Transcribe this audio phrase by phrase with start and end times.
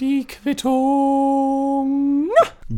[0.00, 2.28] Die Quittung.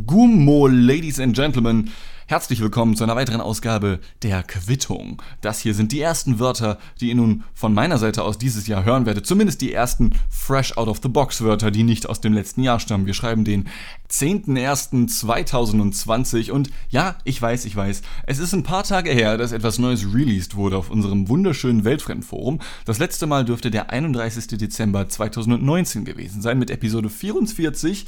[0.06, 1.90] Gummo, Ladies and Gentlemen.
[2.26, 5.20] Herzlich willkommen zu einer weiteren Ausgabe der Quittung.
[5.42, 8.82] Das hier sind die ersten Wörter, die ihr nun von meiner Seite aus dieses Jahr
[8.82, 9.26] hören werdet.
[9.26, 12.80] Zumindest die ersten fresh out of the box Wörter, die nicht aus dem letzten Jahr
[12.80, 13.04] stammen.
[13.04, 13.68] Wir schreiben den
[14.10, 19.78] 10.01.2020 und ja, ich weiß, ich weiß, es ist ein paar Tage her, dass etwas
[19.78, 22.60] Neues released wurde auf unserem wunderschönen Weltfremdforum.
[22.86, 24.46] Das letzte Mal dürfte der 31.
[24.46, 28.06] Dezember 2019 gewesen sein mit Episode 44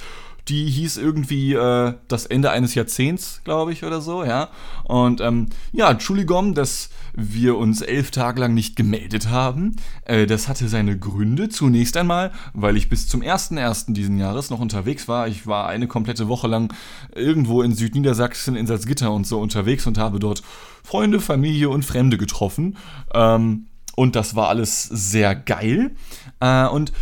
[0.49, 4.49] die hieß irgendwie äh, das Ende eines Jahrzehnts, glaube ich, oder so, ja.
[4.85, 9.77] Und ähm, ja, Entschuldigung, dass wir uns elf Tage lang nicht gemeldet haben.
[10.05, 11.49] Äh, das hatte seine Gründe.
[11.49, 13.93] Zunächst einmal, weil ich bis zum 1.1.
[13.93, 15.27] diesen Jahres noch unterwegs war.
[15.27, 16.73] Ich war eine komplette Woche lang
[17.15, 20.43] irgendwo in Südniedersachsen, in Salzgitter und so unterwegs und habe dort
[20.85, 22.77] Freunde, Familie und Fremde getroffen.
[23.13, 25.93] Ähm, und das war alles sehr geil.
[26.39, 26.93] Äh, und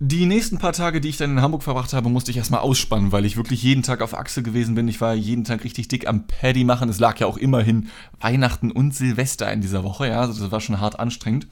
[0.00, 3.10] die nächsten paar Tage, die ich dann in Hamburg verbracht habe, musste ich erstmal ausspannen,
[3.10, 4.86] weil ich wirklich jeden Tag auf Achse gewesen bin.
[4.86, 6.88] Ich war jeden Tag richtig dick am Paddy machen.
[6.88, 7.88] Es lag ja auch immerhin
[8.20, 11.48] Weihnachten und Silvester in dieser Woche, ja, also das war schon hart anstrengend.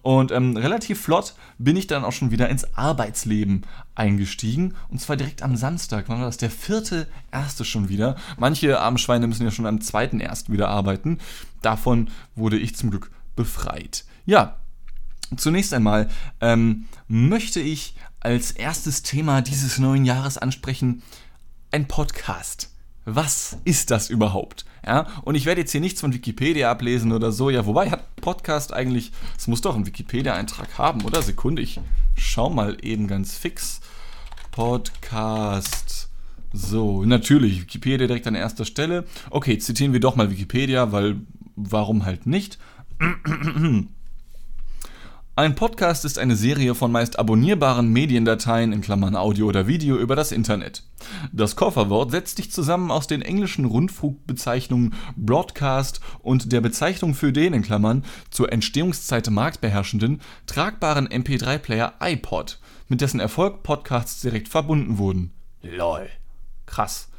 [0.00, 4.74] Und ähm, relativ flott bin ich dann auch schon wieder ins Arbeitsleben eingestiegen.
[4.88, 6.06] Und zwar direkt am Samstag.
[6.08, 6.38] Wann war das?
[6.38, 8.16] Der vierte erste schon wieder.
[8.38, 11.18] Manche Armschweine müssen ja schon am zweiten ersten wieder arbeiten.
[11.60, 14.06] Davon wurde ich zum Glück befreit.
[14.24, 14.56] Ja,
[15.36, 16.08] Zunächst einmal
[16.40, 21.02] ähm, möchte ich als erstes Thema dieses neuen Jahres ansprechen
[21.70, 22.70] ein Podcast.
[23.04, 24.64] Was ist das überhaupt?
[24.84, 27.50] Ja, und ich werde jetzt hier nichts von Wikipedia ablesen oder so.
[27.50, 31.22] Ja, wobei hat Podcast eigentlich, es muss doch einen Wikipedia-Eintrag haben, oder?
[31.22, 31.80] Sekunde, ich
[32.16, 33.80] schau mal eben ganz fix.
[34.50, 36.08] Podcast.
[36.52, 39.06] So, natürlich, Wikipedia direkt an erster Stelle.
[39.30, 41.20] Okay, zitieren wir doch mal Wikipedia, weil
[41.56, 42.58] warum halt nicht?
[45.40, 50.14] Ein Podcast ist eine Serie von meist abonnierbaren Mediendateien in Klammern Audio oder Video über
[50.14, 50.82] das Internet.
[51.32, 57.54] Das Kofferwort setzt sich zusammen aus den englischen Rundfunkbezeichnungen Broadcast und der Bezeichnung für den
[57.54, 65.32] in Klammern zur Entstehungszeit marktbeherrschenden tragbaren MP3-Player iPod, mit dessen Erfolg Podcasts direkt verbunden wurden.
[65.62, 66.10] Lol.
[66.66, 67.09] Krass.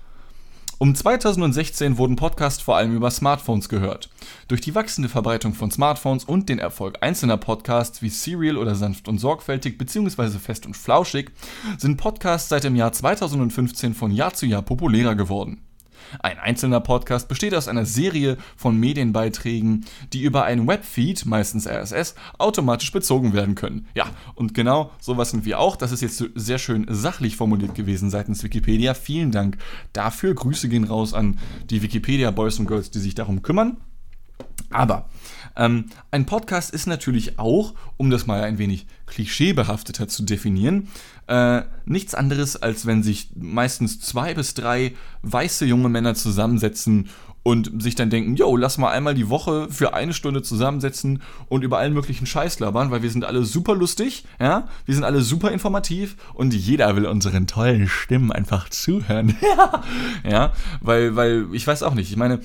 [0.81, 4.09] Um 2016 wurden Podcasts vor allem über Smartphones gehört.
[4.47, 9.08] Durch die wachsende Verbreitung von Smartphones und den Erfolg einzelner Podcasts wie Serial oder Sanft
[9.08, 10.40] und Sorgfältig bzw.
[10.40, 11.34] Fest und Flauschig
[11.78, 15.62] sind Podcasts seit dem Jahr 2015 von Jahr zu Jahr populärer geworden.
[16.20, 22.16] Ein einzelner Podcast besteht aus einer Serie von Medienbeiträgen, die über einen Webfeed, meistens RSS,
[22.38, 23.88] automatisch bezogen werden können.
[23.96, 24.06] Ja,
[24.36, 25.76] und genau sowas sind wir auch.
[25.76, 28.94] Das ist jetzt sehr schön sachlich formuliert gewesen seitens Wikipedia.
[28.94, 29.58] Vielen Dank
[29.94, 30.34] dafür.
[30.34, 31.40] Grüße gehen raus an
[31.70, 33.78] die Wikipedia Boys und Girls, die sich darum kümmern.
[34.72, 35.10] Aber
[35.56, 40.88] ähm, ein Podcast ist natürlich auch, um das mal ein wenig klischeebehafteter zu definieren,
[41.28, 47.09] äh, nichts anderes, als wenn sich meistens zwei bis drei weiße junge Männer zusammensetzen
[47.44, 51.63] und sich dann denken, yo, lass mal einmal die Woche für eine Stunde zusammensetzen und
[51.63, 55.22] über allen möglichen Scheiß labern, weil wir sind alle super lustig, ja, wir sind alle
[55.22, 59.35] super informativ und jeder will unseren tollen Stimmen einfach zuhören.
[60.23, 62.41] ja, weil, weil, ich weiß auch nicht, ich meine,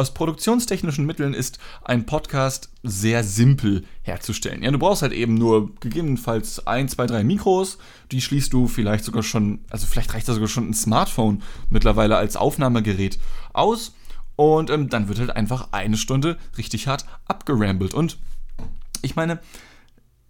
[0.00, 4.62] aus produktionstechnischen Mitteln ist ein Podcast sehr simpel herzustellen.
[4.62, 7.76] Ja, du brauchst halt eben nur gegebenenfalls ein, zwei, drei Mikros,
[8.10, 12.16] die schließt du vielleicht sogar schon, also vielleicht reicht da sogar schon ein Smartphone mittlerweile
[12.16, 13.18] als Aufnahmegerät
[13.52, 13.94] aus.
[14.36, 17.92] Und ähm, dann wird halt einfach eine Stunde richtig hart abgerambelt.
[17.92, 18.16] Und
[19.02, 19.38] ich meine,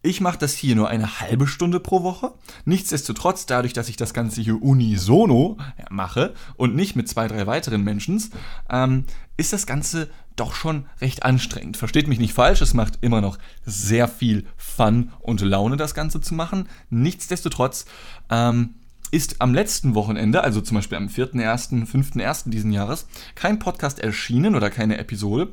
[0.03, 2.33] ich mache das hier nur eine halbe Stunde pro Woche.
[2.65, 5.59] Nichtsdestotrotz, dadurch, dass ich das Ganze hier unisono
[5.91, 8.23] mache und nicht mit zwei, drei weiteren Menschen,
[8.71, 9.05] ähm,
[9.37, 11.77] ist das Ganze doch schon recht anstrengend.
[11.77, 16.21] Versteht mich nicht falsch, es macht immer noch sehr viel Fun und Laune, das Ganze
[16.23, 16.67] zu machen.
[16.89, 17.85] Nichtsdestotrotz
[18.31, 18.77] ähm,
[19.11, 22.49] ist am letzten Wochenende, also zum Beispiel am 4.1., 5.1.
[22.49, 25.51] diesen Jahres, kein Podcast erschienen oder keine Episode,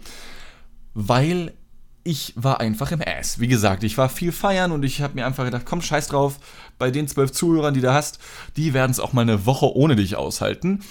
[0.93, 1.53] weil
[2.07, 3.39] ich war einfach im Ass.
[3.39, 6.39] Wie gesagt, ich war viel feiern und ich habe mir einfach gedacht, komm, scheiß drauf,
[6.79, 8.19] bei den zwölf Zuhörern, die du hast,
[8.55, 10.83] die werden es auch mal eine Woche ohne dich aushalten.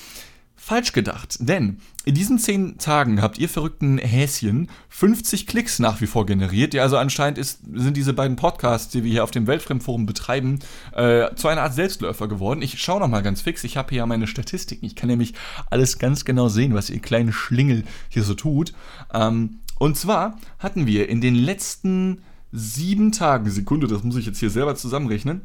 [0.59, 6.07] Falsch gedacht, denn in diesen zehn Tagen habt ihr verrückten Häschen 50 Klicks nach wie
[6.07, 6.75] vor generiert.
[6.75, 10.59] Ja, also anscheinend ist, sind diese beiden Podcasts, die wir hier auf dem Weltfremdforum betreiben,
[10.93, 12.63] äh, zu einer Art Selbstläufer geworden.
[12.63, 13.65] Ich schaue noch mal ganz fix.
[13.65, 14.85] Ich habe hier ja meine Statistiken.
[14.85, 15.35] Ich kann nämlich
[15.71, 18.73] alles ganz genau sehen, was ihr kleinen Schlingel hier so tut.
[19.15, 24.39] Ähm, und zwar hatten wir in den letzten sieben Tagen, Sekunde, das muss ich jetzt
[24.39, 25.43] hier selber zusammenrechnen,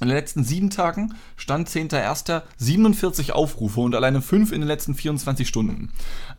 [0.00, 2.42] in den letzten sieben Tagen stand 10.01.
[2.56, 5.92] 47 Aufrufe und alleine fünf in den letzten 24 Stunden.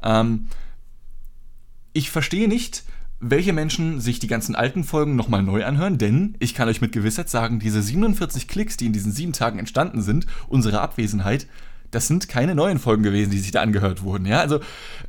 [0.04, 0.48] Ähm,
[1.94, 2.83] ich verstehe nicht,
[3.22, 6.92] welche Menschen sich die ganzen alten Folgen nochmal neu anhören, denn ich kann euch mit
[6.92, 11.48] Gewissheit sagen, diese 47 Klicks, die in diesen sieben Tagen entstanden sind, unsere Abwesenheit,
[11.91, 14.25] das sind keine neuen Folgen gewesen, die sich da angehört wurden.
[14.25, 14.59] Ja, also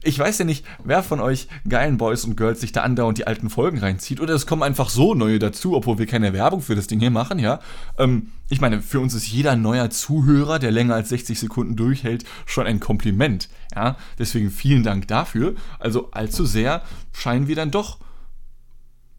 [0.03, 3.27] ich weiß ja nicht, wer von euch geilen Boys und Girls sich da andauernd die
[3.27, 6.75] alten Folgen reinzieht oder es kommen einfach so neue dazu, obwohl wir keine Werbung für
[6.75, 7.39] das Ding hier machen.
[7.39, 7.61] Ja,
[7.99, 12.25] ähm, ich meine, für uns ist jeder neuer Zuhörer, der länger als 60 Sekunden durchhält,
[12.45, 13.49] schon ein Kompliment.
[13.75, 15.55] Ja, deswegen vielen Dank dafür.
[15.79, 16.83] Also allzu sehr
[17.13, 17.99] scheinen wir dann doch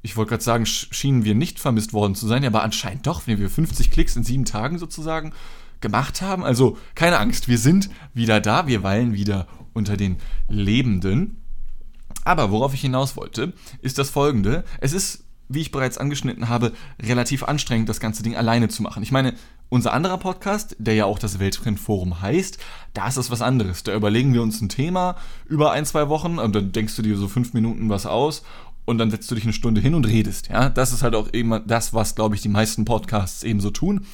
[0.08, 3.40] ich wollte gerade sagen, schienen wir nicht vermisst worden zu sein, aber anscheinend doch, wenn
[3.40, 5.34] wir 50 Klicks in sieben Tagen sozusagen
[5.82, 6.44] gemacht haben.
[6.44, 10.18] Also keine Angst, wir sind wieder da, wir weilen wieder unter den
[10.50, 11.44] Lebenden.
[12.24, 14.64] Aber worauf ich hinaus wollte, ist das folgende.
[14.82, 19.02] Es ist, wie ich bereits angeschnitten habe, relativ anstrengend, das ganze Ding alleine zu machen.
[19.02, 19.34] Ich meine,
[19.70, 22.58] unser anderer Podcast, der ja auch das Welttrendforum heißt,
[22.94, 23.84] da ist es was anderes.
[23.84, 25.16] Da überlegen wir uns ein Thema
[25.46, 28.44] über ein, zwei Wochen und dann denkst du dir so fünf Minuten was aus
[28.88, 30.48] und dann setzt du dich eine Stunde hin und redest.
[30.48, 33.70] Ja, das ist halt auch eben das, was, glaube ich, die meisten Podcasts eben so
[33.70, 34.06] tun.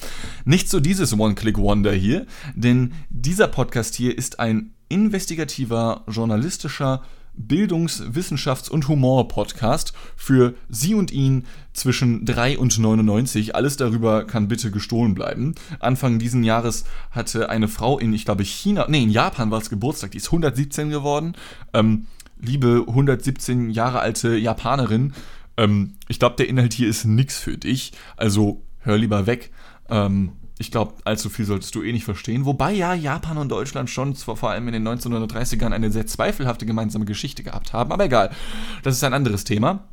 [0.44, 2.26] Nicht so dieses One-Click-Wonder hier,
[2.56, 7.02] denn dieser Podcast hier ist ein investigativer, journalistischer,
[7.36, 13.54] Bildungs-, Wissenschafts- und Humor-Podcast für Sie und ihn zwischen 3 und 99.
[13.54, 15.54] Alles darüber kann bitte gestohlen bleiben.
[15.78, 19.70] Anfang diesen Jahres hatte eine Frau in, ich glaube, China, nee, in Japan war es
[19.70, 21.34] Geburtstag, die ist 117 geworden.
[21.72, 22.06] Ähm,
[22.44, 25.14] liebe 117 Jahre alte Japanerin,
[25.56, 27.92] ähm, ich glaube, der Inhalt hier ist nix für dich.
[28.16, 29.50] Also hör lieber weg.
[29.88, 32.44] Ähm, ich glaube, allzu viel solltest du eh nicht verstehen.
[32.44, 36.64] Wobei ja Japan und Deutschland schon zwar vor allem in den 1930ern eine sehr zweifelhafte
[36.64, 38.30] gemeinsame Geschichte gehabt haben, aber egal.
[38.82, 39.84] Das ist ein anderes Thema.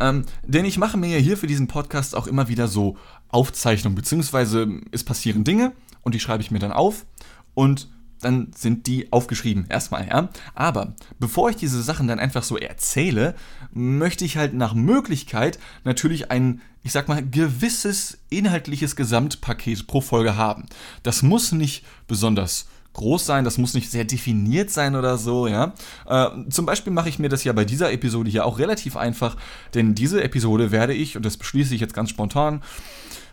[0.00, 2.96] Ähm, denn ich mache mir ja hier für diesen Podcast auch immer wieder so
[3.28, 5.72] Aufzeichnungen, beziehungsweise es passieren Dinge
[6.02, 7.06] und die schreibe ich mir dann auf
[7.54, 7.88] und
[8.24, 10.28] dann sind die aufgeschrieben erstmal, ja.
[10.54, 13.34] Aber bevor ich diese Sachen dann einfach so erzähle,
[13.72, 20.36] möchte ich halt nach Möglichkeit natürlich ein, ich sag mal, gewisses inhaltliches Gesamtpaket pro Folge
[20.36, 20.66] haben.
[21.02, 25.74] Das muss nicht besonders groß sein, das muss nicht sehr definiert sein oder so, ja.
[26.06, 29.36] Äh, zum Beispiel mache ich mir das ja bei dieser Episode hier auch relativ einfach,
[29.74, 32.62] denn diese Episode werde ich, und das beschließe ich jetzt ganz spontan,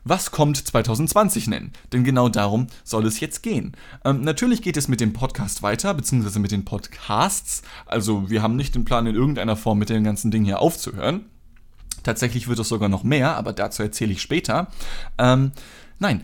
[0.04, 1.74] was kommt 2020 nennen.
[1.94, 3.74] Denn genau darum soll es jetzt gehen.
[4.04, 7.62] Ähm, natürlich geht es mit dem Podcast weiter, beziehungsweise mit den Podcasts.
[7.86, 11.26] Also wir haben nicht den Plan, in irgendeiner Form mit dem ganzen Ding hier aufzuhören.
[12.04, 14.68] Tatsächlich wird es sogar noch mehr, aber dazu erzähle ich später.
[15.18, 15.52] Ähm,
[16.00, 16.22] nein,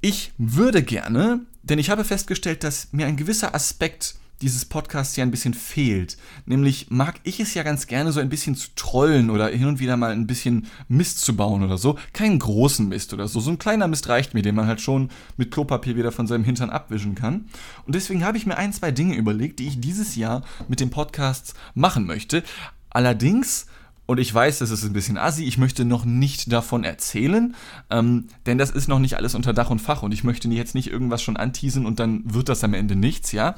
[0.00, 5.24] ich würde gerne, denn ich habe festgestellt, dass mir ein gewisser Aspekt dieses Podcasts ja
[5.24, 6.16] ein bisschen fehlt.
[6.44, 9.80] Nämlich mag ich es ja ganz gerne so ein bisschen zu trollen oder hin und
[9.80, 11.96] wieder mal ein bisschen Mist zu bauen oder so.
[12.12, 13.40] Keinen großen Mist oder so.
[13.40, 16.44] So ein kleiner Mist reicht mir, den man halt schon mit Klopapier wieder von seinem
[16.44, 17.46] Hintern abwischen kann.
[17.86, 20.90] Und deswegen habe ich mir ein, zwei Dinge überlegt, die ich dieses Jahr mit den
[20.90, 22.42] Podcasts machen möchte.
[22.90, 23.66] Allerdings
[24.06, 27.54] und ich weiß, das ist ein bisschen assi, ich möchte noch nicht davon erzählen,
[27.88, 30.74] ähm, denn das ist noch nicht alles unter Dach und Fach und ich möchte jetzt
[30.74, 33.54] nicht irgendwas schon anteasen und dann wird das am Ende nichts, ja.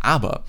[0.00, 0.44] Aber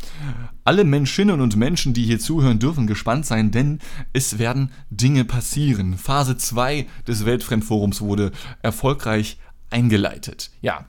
[0.64, 3.80] alle Menschinnen und Menschen, die hier zuhören, dürfen gespannt sein, denn
[4.14, 5.98] es werden Dinge passieren.
[5.98, 8.32] Phase 2 des Weltfremdforums wurde
[8.62, 9.38] erfolgreich
[9.70, 10.52] eingeleitet.
[10.62, 10.86] Ja.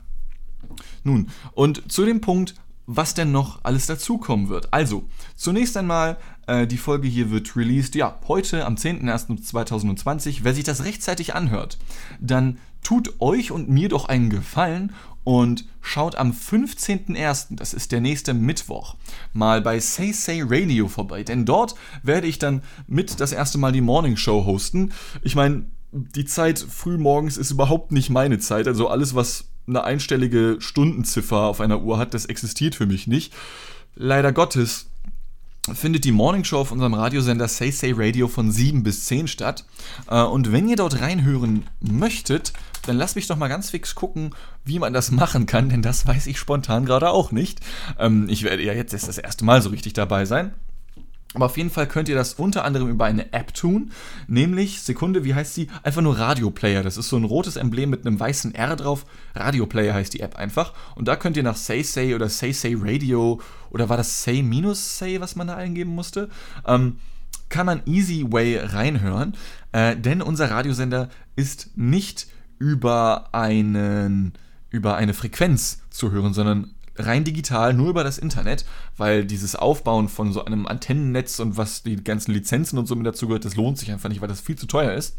[1.03, 2.55] Nun, und zu dem Punkt,
[2.92, 4.72] was denn noch alles dazukommen wird.
[4.72, 5.04] Also,
[5.37, 6.16] zunächst einmal,
[6.48, 10.40] äh, die Folge hier wird released, ja, heute am 10.01.2020.
[10.42, 11.78] Wer sich das rechtzeitig anhört,
[12.20, 14.92] dann tut euch und mir doch einen Gefallen
[15.23, 18.97] und schaut am 15.01., das ist der nächste Mittwoch,
[19.32, 23.70] mal bei Say Say Radio vorbei, denn dort werde ich dann mit das erste Mal
[23.70, 24.92] die Morning Show hosten.
[25.23, 29.85] Ich meine, die Zeit früh morgens ist überhaupt nicht meine Zeit, also alles, was eine
[29.85, 33.33] einstellige Stundenziffer auf einer Uhr hat, das existiert für mich nicht.
[33.95, 34.91] Leider Gottes
[35.75, 39.65] findet die Morning Show auf unserem Radiosender Say Say Radio von 7 bis 10 statt.
[40.09, 42.53] Äh, und wenn ihr dort reinhören möchtet,
[42.87, 44.35] dann lasst mich doch mal ganz fix gucken,
[44.65, 47.61] wie man das machen kann, denn das weiß ich spontan gerade auch nicht.
[47.99, 50.55] Ähm, ich werde ja jetzt das erste Mal so richtig dabei sein.
[51.34, 53.92] Aber auf jeden Fall könnt ihr das unter anderem über eine App tun,
[54.26, 55.68] nämlich, Sekunde, wie heißt sie?
[55.84, 56.82] Einfach nur Radio Player.
[56.82, 59.06] Das ist so ein rotes Emblem mit einem weißen R drauf.
[59.37, 60.72] Radio Player heißt die App einfach.
[60.96, 64.42] Und da könnt ihr nach Say Say oder Say Say Radio oder war das Say
[64.42, 66.28] minus Say, was man da eingeben musste?
[66.66, 66.99] Ähm,
[67.49, 69.37] kann man easy way reinhören,
[69.72, 72.26] äh, denn unser Radiosender ist nicht
[72.58, 74.32] über einen
[74.70, 78.64] über eine Frequenz zu hören, sondern rein digital, nur über das Internet,
[78.97, 83.07] weil dieses Aufbauen von so einem Antennennetz und was die ganzen Lizenzen und so mit
[83.07, 85.16] dazu gehört, das lohnt sich einfach nicht, weil das viel zu teuer ist.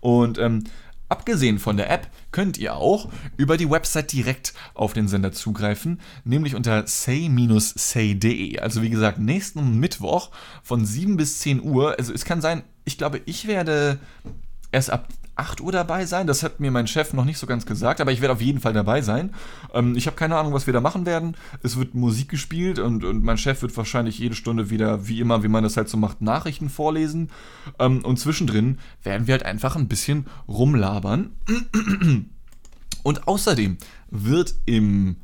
[0.00, 0.64] Und ähm,
[1.08, 6.00] Abgesehen von der App könnt ihr auch über die Website direkt auf den Sender zugreifen,
[6.24, 8.58] nämlich unter say-say.de.
[8.58, 10.30] Also wie gesagt, nächsten Mittwoch
[10.62, 11.96] von 7 bis 10 Uhr.
[11.98, 13.98] Also es kann sein, ich glaube, ich werde
[14.74, 16.26] erst ab 8 Uhr dabei sein.
[16.26, 18.60] Das hat mir mein Chef noch nicht so ganz gesagt, aber ich werde auf jeden
[18.60, 19.34] Fall dabei sein.
[19.72, 21.36] Ähm, ich habe keine Ahnung, was wir da machen werden.
[21.62, 25.42] Es wird Musik gespielt und, und mein Chef wird wahrscheinlich jede Stunde wieder, wie immer,
[25.42, 27.30] wie man das halt so macht, Nachrichten vorlesen.
[27.78, 31.30] Ähm, und zwischendrin werden wir halt einfach ein bisschen rumlabern.
[33.02, 33.76] Und außerdem
[34.10, 35.16] wird im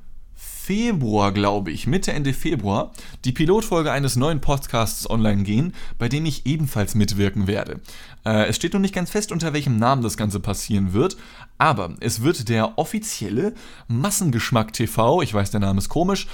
[0.70, 2.92] Februar, glaube ich, Mitte, Ende Februar,
[3.24, 7.80] die Pilotfolge eines neuen Podcasts online gehen, bei dem ich ebenfalls mitwirken werde.
[8.24, 11.16] Äh, es steht noch nicht ganz fest, unter welchem Namen das Ganze passieren wird,
[11.58, 13.52] aber es wird der offizielle
[13.88, 16.28] Massengeschmack TV, ich weiß, der Name ist komisch,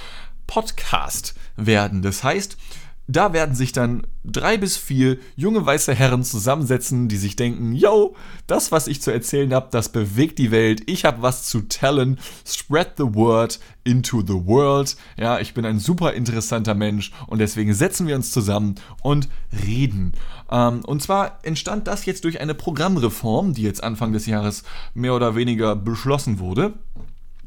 [0.45, 2.03] Podcast werden.
[2.03, 2.57] Das heißt,
[3.07, 8.15] da werden sich dann drei bis vier junge weiße Herren zusammensetzen, die sich denken, yo,
[8.47, 12.19] das, was ich zu erzählen habe, das bewegt die Welt, ich habe was zu tellen,
[12.45, 14.97] spread the word into the world.
[15.17, 19.29] Ja, ich bin ein super interessanter Mensch und deswegen setzen wir uns zusammen und
[19.65, 20.11] reden.
[20.51, 25.13] Ähm, und zwar entstand das jetzt durch eine Programmreform, die jetzt Anfang des Jahres mehr
[25.13, 26.73] oder weniger beschlossen wurde.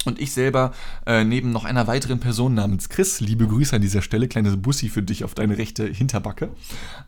[0.07, 0.73] Und ich selber,
[1.07, 4.89] äh, neben noch einer weiteren Person namens Chris, liebe Grüße an dieser Stelle, kleines Bussi
[4.89, 6.49] für dich auf deine rechte Hinterbacke.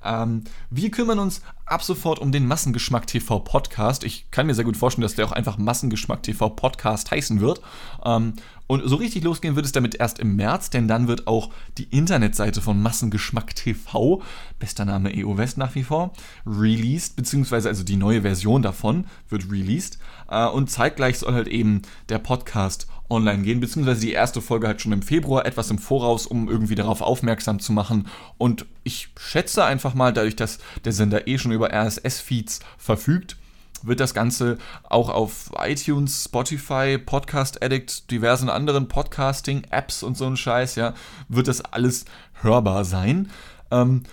[0.05, 1.41] Ähm, wir kümmern uns
[1.73, 4.05] ab sofort um den Massengeschmack TV Podcast.
[4.05, 7.63] Ich kann mir sehr gut vorstellen, dass der auch einfach Massengeschmack TV Podcast heißen wird.
[8.05, 8.35] Ähm,
[8.67, 11.85] und so richtig losgehen wird es damit erst im März, denn dann wird auch die
[11.85, 14.23] Internetseite von Massengeschmack TV,
[14.59, 16.13] bester Name EO West nach wie vor,
[16.47, 19.99] released, beziehungsweise also die neue Version davon wird released.
[20.29, 24.81] Äh, und zeitgleich soll halt eben der Podcast online gehen, beziehungsweise die erste Folge halt
[24.81, 28.09] schon im Februar, etwas im Voraus, um irgendwie darauf aufmerksam zu machen.
[28.39, 33.37] Und ich schätze einfach mal, dadurch, dass der Sender eh schon über RSS-Feeds verfügt,
[33.83, 40.37] wird das Ganze auch auf iTunes, Spotify, Podcast Addict, diversen anderen Podcasting-Apps und so ein
[40.37, 40.95] Scheiß, ja,
[41.29, 42.05] wird das alles
[42.43, 43.31] hörbar sein.
[43.71, 44.05] Ähm,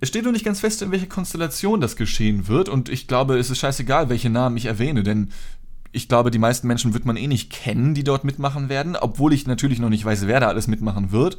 [0.00, 3.38] es steht noch nicht ganz fest, in welcher Konstellation das geschehen wird, und ich glaube,
[3.38, 5.30] es ist scheißegal, welche Namen ich erwähne, denn
[5.92, 9.32] ich glaube, die meisten Menschen wird man eh nicht kennen, die dort mitmachen werden, obwohl
[9.32, 11.38] ich natürlich noch nicht weiß, wer da alles mitmachen wird.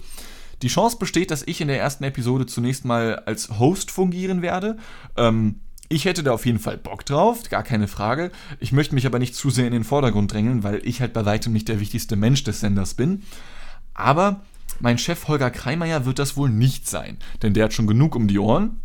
[0.61, 4.77] Die Chance besteht, dass ich in der ersten Episode zunächst mal als Host fungieren werde.
[5.17, 8.31] Ähm, ich hätte da auf jeden Fall Bock drauf, gar keine Frage.
[8.59, 11.25] Ich möchte mich aber nicht zu sehr in den Vordergrund drängeln, weil ich halt bei
[11.25, 13.23] weitem nicht der wichtigste Mensch des Senders bin.
[13.93, 14.41] Aber
[14.79, 18.27] mein Chef Holger Kreimeier wird das wohl nicht sein, denn der hat schon genug um
[18.27, 18.81] die Ohren.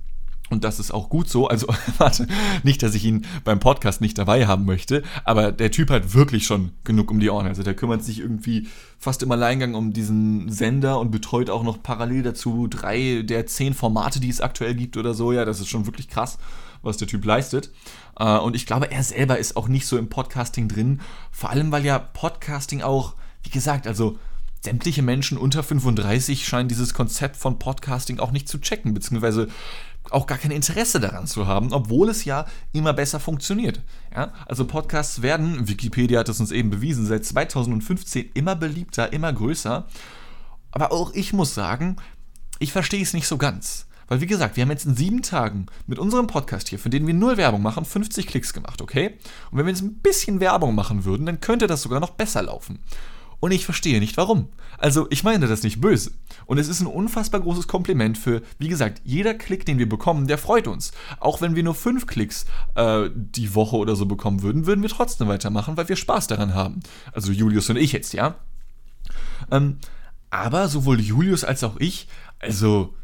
[0.49, 1.49] Und das ist auch gut so.
[1.49, 1.67] Also,
[1.99, 2.26] warte,
[2.62, 6.47] nicht, dass ich ihn beim Podcast nicht dabei haben möchte, aber der Typ hat wirklich
[6.47, 7.47] schon genug um die Ohren.
[7.47, 11.83] Also, der kümmert sich irgendwie fast im Alleingang um diesen Sender und betreut auch noch
[11.83, 15.33] parallel dazu drei der zehn Formate, die es aktuell gibt oder so.
[15.33, 16.38] Ja, das ist schon wirklich krass
[16.87, 17.71] was der Typ leistet.
[18.19, 21.00] Äh, und ich glaube, er selber ist auch nicht so im Podcasting drin.
[21.31, 24.19] Vor allem, weil ja Podcasting auch, wie gesagt, also
[24.62, 29.49] sämtliche Menschen unter 35 scheinen dieses Konzept von Podcasting auch nicht zu checken, beziehungsweise
[30.11, 33.81] auch gar kein Interesse daran zu haben, obwohl es ja immer besser funktioniert.
[34.15, 34.33] Ja?
[34.47, 39.87] Also Podcasts werden, Wikipedia hat es uns eben bewiesen, seit 2015 immer beliebter, immer größer.
[40.71, 41.97] Aber auch ich muss sagen,
[42.59, 43.87] ich verstehe es nicht so ganz.
[44.09, 47.07] Weil, wie gesagt, wir haben jetzt in sieben Tagen mit unserem Podcast hier, für den
[47.07, 49.19] wir null Werbung machen, 50 Klicks gemacht, okay?
[49.51, 52.43] Und wenn wir jetzt ein bisschen Werbung machen würden, dann könnte das sogar noch besser
[52.43, 52.79] laufen.
[53.40, 54.49] Und ich verstehe nicht warum.
[54.78, 56.12] Also, ich meine das nicht böse.
[56.47, 60.26] Und es ist ein unfassbar großes Kompliment für, wie gesagt, jeder Klick, den wir bekommen,
[60.26, 60.93] der freut uns.
[61.21, 64.90] Auch wenn wir nur fünf Klicks äh, die Woche oder so bekommen würden, würden wir
[64.90, 66.81] trotzdem weitermachen, weil wir Spaß daran haben.
[67.12, 68.37] Also Julius und ich jetzt, ja.
[69.50, 69.78] Ähm,
[70.31, 72.09] aber sowohl Julius als auch ich,
[72.40, 72.95] also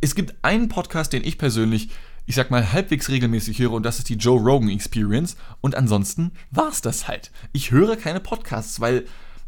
[0.00, 1.90] es gibt einen Podcast, den ich persönlich,
[2.26, 5.36] ich sag mal, halbwegs regelmäßig höre und das ist die Joe Rogan Experience.
[5.60, 7.30] Und ansonsten war's das halt.
[7.52, 9.04] Ich höre keine Podcasts, weil,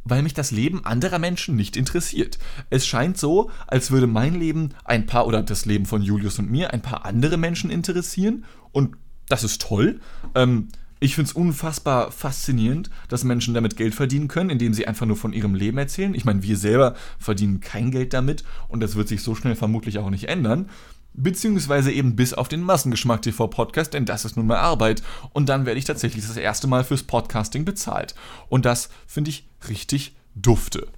[0.09, 2.39] weil mich das Leben anderer Menschen nicht interessiert.
[2.71, 6.51] Es scheint so, als würde mein Leben ein paar oder das Leben von Julius und
[6.51, 8.97] mir ein paar andere Menschen interessieren und
[9.29, 10.01] das ist toll.
[10.35, 15.05] Ähm, ich finde es unfassbar faszinierend, dass Menschen damit Geld verdienen können, indem sie einfach
[15.05, 16.15] nur von ihrem Leben erzählen.
[16.15, 19.99] Ich meine, wir selber verdienen kein Geld damit und das wird sich so schnell vermutlich
[19.99, 20.71] auch nicht ändern.
[21.17, 25.03] Beziehungsweise eben bis auf den Massengeschmack TV Podcast, denn das ist nun mal Arbeit.
[25.33, 28.15] Und dann werde ich tatsächlich das erste Mal fürs Podcasting bezahlt.
[28.49, 30.89] Und das finde ich richtig dufte.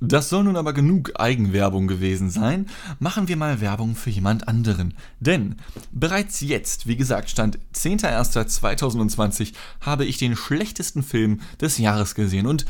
[0.00, 2.66] Das soll nun aber genug Eigenwerbung gewesen sein.
[3.00, 4.94] Machen wir mal Werbung für jemand anderen.
[5.18, 5.56] Denn
[5.90, 12.46] bereits jetzt, wie gesagt, stand 10.01.2020, habe ich den schlechtesten Film des Jahres gesehen.
[12.46, 12.64] Und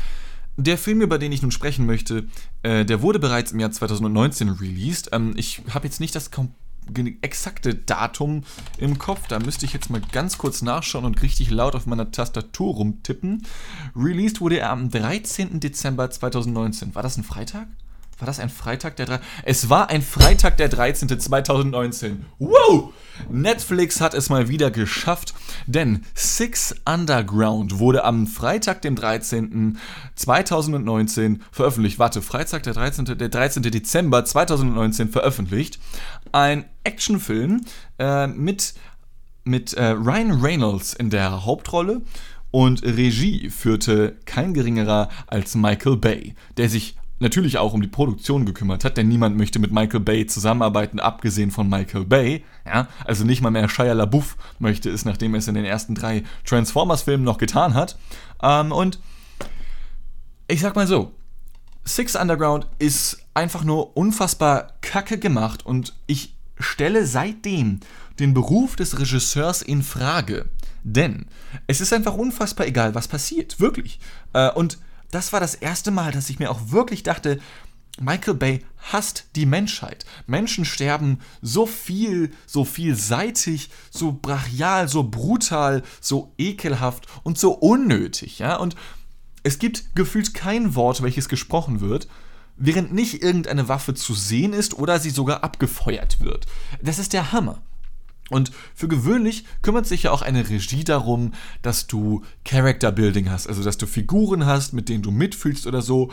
[0.57, 2.25] der Film, über den ich nun sprechen möchte,
[2.63, 5.09] äh, der wurde bereits im Jahr 2019 released.
[5.11, 6.31] Ähm, ich habe jetzt nicht das
[7.21, 8.43] exakte Datum
[8.77, 9.27] im Kopf.
[9.27, 13.45] Da müsste ich jetzt mal ganz kurz nachschauen und richtig laut auf meiner Tastatur rumtippen.
[13.95, 15.59] Released wurde er am 13.
[15.59, 16.95] Dezember 2019.
[16.95, 17.67] War das ein Freitag?
[18.19, 19.25] War das ein Freitag der 13.
[19.45, 21.19] Es war ein Freitag der 13.
[21.19, 22.25] 2019.
[22.37, 22.93] Wow!
[23.29, 25.33] Netflix hat es mal wieder geschafft,
[25.67, 29.77] denn Six Underground wurde am Freitag, dem 13.
[30.15, 31.97] 2019 veröffentlicht.
[31.97, 33.05] Warte, Freitag, der 13.
[33.05, 33.63] Der 13.
[33.63, 35.79] Dezember 2019 veröffentlicht.
[36.33, 37.61] Ein Actionfilm
[37.99, 38.73] äh, mit,
[39.45, 42.01] mit äh, Ryan Reynolds in der Hauptrolle
[42.51, 48.45] und Regie führte kein geringerer als Michael Bay, der sich natürlich auch um die Produktion
[48.45, 52.43] gekümmert hat, denn niemand möchte mit Michael Bay zusammenarbeiten, abgesehen von Michael Bay.
[52.65, 55.95] Ja, also nicht mal mehr Shia LaBeouf möchte es, nachdem er es in den ersten
[55.95, 57.97] drei Transformers-Filmen noch getan hat.
[58.41, 58.99] Ähm, und
[60.47, 61.13] ich sag mal so,
[61.85, 67.79] Six Underground ist einfach nur unfassbar kacke gemacht und ich stelle seitdem
[68.19, 70.45] den Beruf des Regisseurs in Frage.
[70.83, 71.25] Denn
[71.67, 73.59] es ist einfach unfassbar egal, was passiert.
[73.59, 73.99] Wirklich.
[74.33, 74.77] Äh, und
[75.11, 77.39] das war das erste Mal, dass ich mir auch wirklich dachte,
[77.99, 80.05] Michael Bay hasst die Menschheit.
[80.25, 88.39] Menschen sterben so viel, so vielseitig, so brachial, so brutal, so ekelhaft und so unnötig,
[88.39, 88.55] ja?
[88.55, 88.75] Und
[89.43, 92.07] es gibt gefühlt kein Wort, welches gesprochen wird,
[92.55, 96.45] während nicht irgendeine Waffe zu sehen ist oder sie sogar abgefeuert wird.
[96.81, 97.61] Das ist der Hammer.
[98.29, 103.47] Und für gewöhnlich kümmert sich ja auch eine Regie darum, dass du Character Building hast,
[103.47, 106.11] also dass du Figuren hast, mit denen du mitfühlst oder so.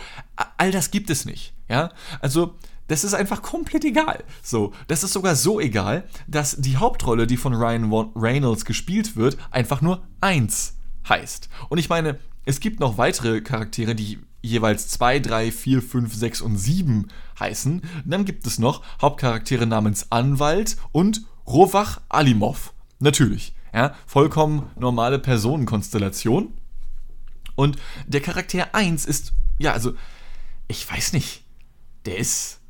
[0.57, 1.93] All das gibt es nicht, ja?
[2.21, 2.55] Also
[2.89, 4.23] das ist einfach komplett egal.
[4.43, 9.37] So, das ist sogar so egal, dass die Hauptrolle, die von Ryan Reynolds gespielt wird,
[9.51, 10.77] einfach nur eins
[11.09, 11.49] heißt.
[11.69, 16.41] Und ich meine, es gibt noch weitere Charaktere, die jeweils 2, 3, 4, 5, 6
[16.43, 17.09] und 7
[17.41, 17.83] heißen.
[18.05, 22.73] Dann gibt es noch Hauptcharaktere namens Anwalt und Rovach Alimov.
[22.99, 23.55] Natürlich.
[23.73, 26.55] Ja, vollkommen normale Personenkonstellation.
[27.57, 27.77] Und
[28.07, 29.95] der Charakter 1 ist, ja, also,
[30.69, 31.45] ich weiß nicht,
[32.05, 32.61] der ist,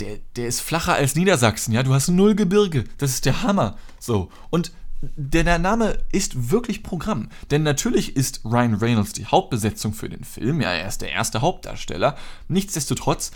[0.00, 3.76] der, der ist flacher als Niedersachsen, ja, du hast null Gebirge, das ist der Hammer,
[3.98, 4.30] so.
[4.50, 4.72] Und
[5.02, 10.24] der, der Name ist wirklich Programm, denn natürlich ist Ryan Reynolds die Hauptbesetzung für den
[10.24, 12.16] Film, ja, er ist der erste Hauptdarsteller,
[12.48, 13.30] nichtsdestotrotz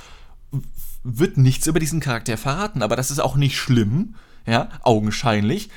[1.04, 5.70] wird nichts über diesen Charakter verraten, aber das ist auch nicht schlimm, ja, augenscheinlich,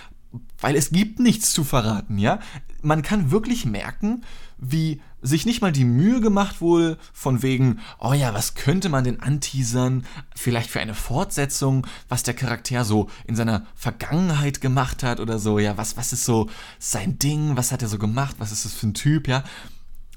[0.60, 2.40] weil es gibt nichts zu verraten, ja.
[2.82, 4.24] Man kann wirklich merken,
[4.58, 9.04] wie sich nicht mal die Mühe gemacht wurde, von wegen, oh ja, was könnte man
[9.04, 15.20] denn anteasern, vielleicht für eine Fortsetzung, was der Charakter so in seiner Vergangenheit gemacht hat
[15.20, 18.52] oder so, ja, was, was ist so sein Ding, was hat er so gemacht, was
[18.52, 19.44] ist das für ein Typ, ja.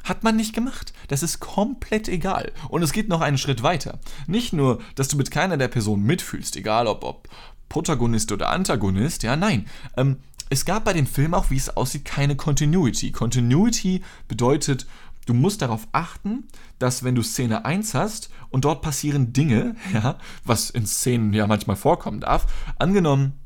[0.04, 0.92] Hat man nicht gemacht.
[1.08, 2.52] Das ist komplett egal.
[2.68, 4.00] Und es geht noch einen Schritt weiter.
[4.26, 7.28] Nicht nur, dass du mit keiner der Personen mitfühlst, egal ob, ob
[7.74, 9.66] Protagonist oder Antagonist, ja, nein.
[9.96, 13.10] Ähm, es gab bei dem Film auch, wie es aussieht, keine Continuity.
[13.10, 14.86] Continuity bedeutet,
[15.26, 16.44] du musst darauf achten,
[16.78, 21.48] dass wenn du Szene 1 hast und dort passieren Dinge, ja, was in Szenen ja
[21.48, 22.46] manchmal vorkommen darf,
[22.78, 23.40] angenommen,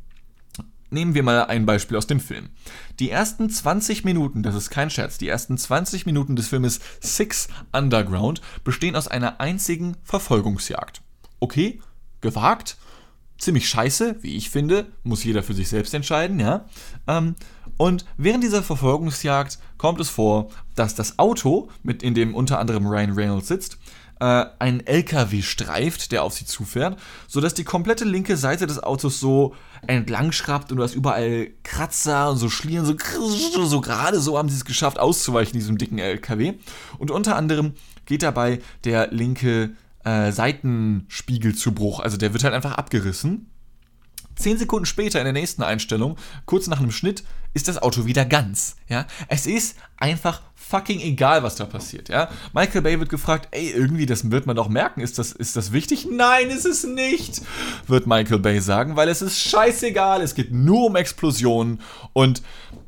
[0.91, 2.51] nehmen wir mal ein Beispiel aus dem Film.
[2.99, 7.49] Die ersten 20 Minuten, das ist kein Scherz, die ersten 20 Minuten des Filmes Six
[7.73, 11.01] Underground bestehen aus einer einzigen Verfolgungsjagd.
[11.41, 11.81] Okay,
[12.21, 12.77] gewagt,
[13.39, 16.67] ziemlich scheiße, wie ich finde, muss jeder für sich selbst entscheiden, ja.
[17.07, 17.35] Ähm,
[17.77, 22.87] und während dieser Verfolgungsjagd kommt es vor, dass das Auto, mit in dem unter anderem
[22.87, 23.79] Ryan Reynolds sitzt,
[24.21, 26.99] äh, einen LKW streift, der auf sie zufährt,
[27.29, 29.55] sodass die komplette linke Seite des Autos so
[29.87, 34.49] entlang schraubt und du hast überall Kratzer und so Schlieren, so, so gerade so haben
[34.49, 36.55] sie es geschafft, auszuweichen, diesem dicken LKW.
[36.99, 37.75] Und unter anderem
[38.07, 39.71] geht dabei der linke
[40.05, 42.01] äh, Seitenspiegel zu Bruch.
[42.01, 43.51] Also der wird halt einfach abgerissen.
[44.37, 48.25] Zehn Sekunden später in der nächsten Einstellung, kurz nach einem Schnitt, ist das Auto wieder
[48.25, 48.77] ganz.
[48.89, 52.09] Ja, es ist einfach fucking egal, was da passiert.
[52.09, 55.01] Ja, Michael Bay wird gefragt, ey, irgendwie, das wird man doch merken.
[55.01, 56.07] Ist das, ist das wichtig?
[56.11, 57.41] Nein, ist es nicht,
[57.87, 60.21] wird Michael Bay sagen, weil es ist scheißegal.
[60.21, 61.81] Es geht nur um Explosionen.
[62.13, 62.43] Und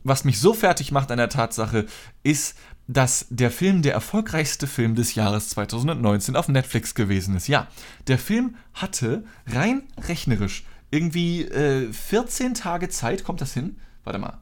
[0.05, 1.87] was mich so fertig macht an der Tatsache,
[2.23, 2.55] ist,
[2.93, 7.47] dass der Film der erfolgreichste Film des Jahres 2019 auf Netflix gewesen ist.
[7.47, 7.69] Ja,
[8.09, 13.77] der Film hatte rein rechnerisch irgendwie äh, 14 Tage Zeit, kommt das hin?
[14.03, 14.39] Warte mal.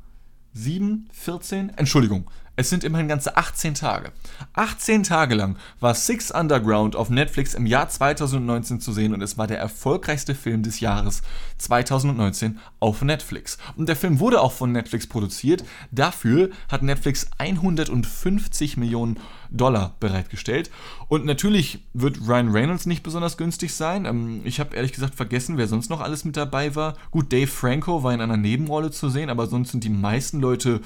[0.55, 2.31] 7, 14, Entschuldigung.
[2.59, 4.11] Es sind immerhin ganze 18 Tage.
[4.55, 9.39] 18 Tage lang war Six Underground auf Netflix im Jahr 2019 zu sehen und es
[9.39, 11.23] war der erfolgreichste Film des Jahres
[11.59, 13.59] 2019 auf Netflix.
[13.77, 15.63] Und der Film wurde auch von Netflix produziert.
[15.93, 20.73] Dafür hat Netflix 150 Millionen Dollar bereitgestellt.
[21.07, 24.05] Und natürlich wird Ryan Reynolds nicht besonders günstig sein.
[24.05, 26.97] Ähm, ich habe ehrlich gesagt vergessen, wer sonst noch alles mit dabei war.
[27.13, 30.81] Gut, Dave Franco war in einer Nebenrolle zu sehen, aber sonst sind die meisten Leute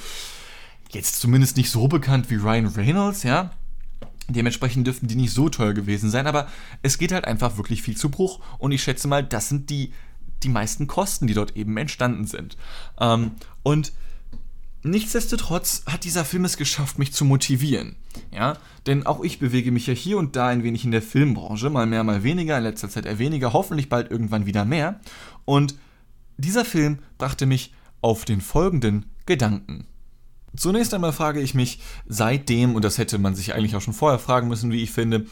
[0.94, 3.50] jetzt zumindest nicht so bekannt wie Ryan Reynolds, ja.
[4.28, 6.48] Dementsprechend dürften die nicht so teuer gewesen sein, aber
[6.82, 8.40] es geht halt einfach wirklich viel zu Bruch.
[8.58, 9.92] Und ich schätze mal, das sind die,
[10.42, 12.56] die meisten Kosten, die dort eben entstanden sind.
[13.00, 13.92] Ähm, und
[14.82, 17.96] nichtsdestotrotz hat dieser Film es geschafft, mich zu motivieren.
[18.30, 21.70] Ja, denn auch ich bewege mich ja hier und da ein wenig in der Filmbranche,
[21.70, 25.00] mal mehr, mal weniger, in letzter Zeit eher weniger, hoffentlich bald irgendwann wieder mehr.
[25.44, 25.74] Und
[26.36, 29.86] dieser Film brachte mich auf den folgenden Gedanken.
[30.56, 34.18] Zunächst einmal frage ich mich seitdem, und das hätte man sich eigentlich auch schon vorher
[34.18, 35.26] fragen müssen, wie ich finde,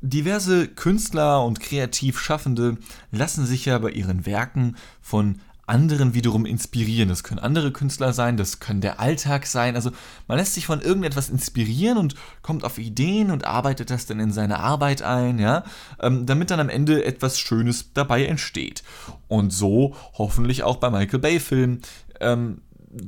[0.00, 2.78] diverse Künstler und kreativ Schaffende
[3.10, 7.08] lassen sich ja bei ihren Werken von anderen wiederum inspirieren.
[7.08, 9.74] Das können andere Künstler sein, das kann der Alltag sein.
[9.74, 9.90] Also
[10.28, 14.32] man lässt sich von irgendetwas inspirieren und kommt auf Ideen und arbeitet das dann in
[14.32, 15.64] seine Arbeit ein, ja,
[16.00, 18.84] ähm, damit dann am Ende etwas Schönes dabei entsteht.
[19.28, 21.82] Und so hoffentlich auch bei Michael Bay-Filmen.
[22.20, 22.62] Ähm,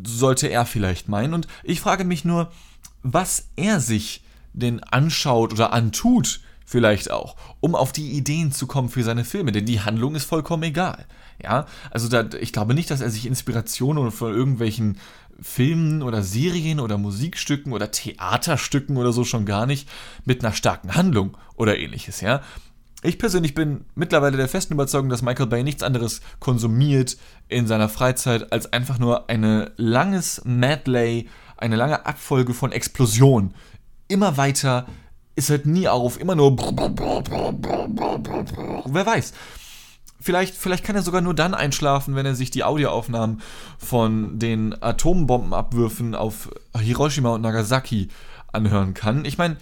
[0.06, 1.34] sollte er vielleicht meinen.
[1.34, 2.50] Und ich frage mich nur,
[3.02, 4.22] was er sich
[4.52, 9.52] denn anschaut oder antut, vielleicht auch, um auf die Ideen zu kommen für seine Filme,
[9.52, 11.06] denn die Handlung ist vollkommen egal.
[11.42, 14.98] Ja, also da, ich glaube nicht, dass er sich Inspirationen von irgendwelchen
[15.40, 19.88] Filmen oder Serien oder Musikstücken oder Theaterstücken oder so schon gar nicht
[20.24, 22.42] mit einer starken Handlung oder ähnliches, ja.
[23.02, 27.16] Ich persönlich bin mittlerweile der festen Überzeugung, dass Michael Bay nichts anderes konsumiert
[27.48, 33.54] in seiner Freizeit als einfach nur ein langes Medley, eine lange Abfolge von Explosionen.
[34.08, 34.86] Immer weiter,
[35.36, 36.56] ist halt nie auf, immer nur.
[38.86, 39.32] Wer weiß.
[40.20, 43.40] Vielleicht, vielleicht kann er sogar nur dann einschlafen, wenn er sich die Audioaufnahmen
[43.78, 48.08] von den Atombombenabwürfen auf Hiroshima und Nagasaki
[48.52, 49.24] anhören kann.
[49.24, 49.58] Ich meine,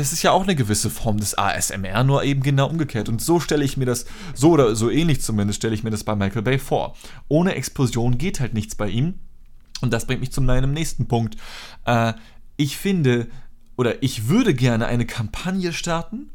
[0.00, 3.08] das ist ja auch eine gewisse Form des ASMR, nur eben genau umgekehrt.
[3.10, 6.04] Und so stelle ich mir das, so oder so ähnlich zumindest, stelle ich mir das
[6.04, 6.96] bei Michael Bay vor.
[7.28, 9.14] Ohne Explosion geht halt nichts bei ihm.
[9.82, 11.36] Und das bringt mich zu meinem nächsten Punkt.
[11.84, 12.14] Äh,
[12.56, 13.28] ich finde,
[13.76, 16.30] oder ich würde gerne eine Kampagne starten,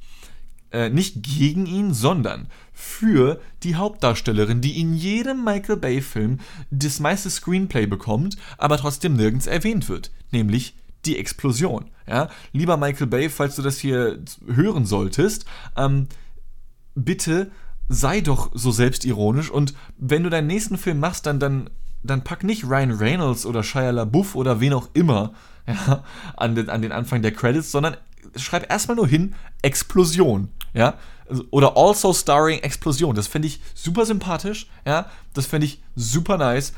[0.72, 7.32] äh, nicht gegen ihn, sondern für die Hauptdarstellerin, die in jedem Michael Bay-Film das meiste
[7.32, 10.76] Screenplay bekommt, aber trotzdem nirgends erwähnt wird, nämlich
[11.06, 11.92] die Explosion.
[12.08, 12.30] Ja?
[12.52, 16.08] Lieber Michael Bay, falls du das hier hören solltest, ähm,
[16.96, 17.52] bitte
[17.88, 21.70] sei doch so selbstironisch und wenn du deinen nächsten Film machst, dann, dann,
[22.04, 25.34] dann pack nicht Ryan Reynolds oder Shia LaBeouf oder wen auch immer
[25.68, 26.04] ja,
[26.36, 27.98] an, den, an den Anfang der Credits, sondern
[28.36, 30.50] schreib erstmal nur hin Explosion.
[30.74, 30.96] Ja,
[31.30, 33.16] also, oder also starring Explosion.
[33.16, 34.68] Das fände ich super sympathisch.
[34.86, 36.74] Ja, das fände ich super nice.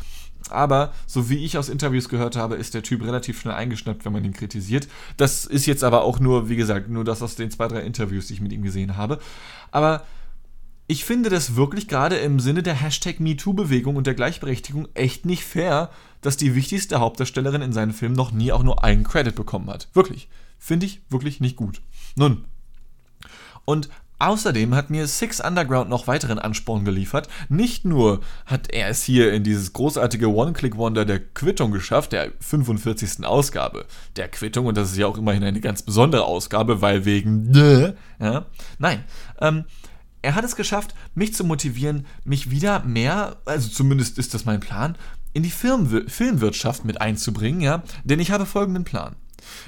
[0.51, 4.13] Aber so wie ich aus Interviews gehört habe, ist der Typ relativ schnell eingeschnappt, wenn
[4.13, 4.87] man ihn kritisiert.
[5.17, 8.27] Das ist jetzt aber auch nur, wie gesagt, nur das aus den zwei, drei Interviews,
[8.27, 9.19] die ich mit ihm gesehen habe.
[9.71, 10.03] Aber
[10.87, 15.43] ich finde das wirklich gerade im Sinne der Hashtag MeToo-Bewegung und der Gleichberechtigung echt nicht
[15.43, 15.89] fair,
[16.21, 19.89] dass die wichtigste Hauptdarstellerin in seinen Filmen noch nie auch nur einen Credit bekommen hat.
[19.93, 20.29] Wirklich.
[20.57, 21.81] Finde ich wirklich nicht gut.
[22.15, 22.45] Nun.
[23.65, 27.29] Und Außerdem hat mir Six Underground noch weiteren Ansporn geliefert.
[27.49, 33.25] Nicht nur hat er es hier in dieses großartige One-Click-Wonder der Quittung geschafft, der 45.
[33.25, 37.51] Ausgabe der Quittung, und das ist ja auch immerhin eine ganz besondere Ausgabe, weil wegen
[38.19, 38.45] ja,
[38.79, 39.03] nein,
[39.39, 39.65] ähm,
[40.23, 44.59] er hat es geschafft, mich zu motivieren, mich wieder mehr, also zumindest ist das mein
[44.59, 44.97] Plan,
[45.33, 49.15] in die Film Filmwirtschaft mit einzubringen, ja, denn ich habe folgenden Plan.